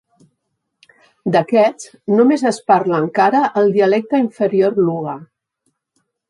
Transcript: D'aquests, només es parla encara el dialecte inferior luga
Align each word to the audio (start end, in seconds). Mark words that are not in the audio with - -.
D'aquests, 1.35 1.85
només 2.19 2.45
es 2.53 2.59
parla 2.71 3.03
encara 3.03 3.43
el 3.63 3.69
dialecte 3.77 4.23
inferior 4.23 4.81
luga 4.89 5.15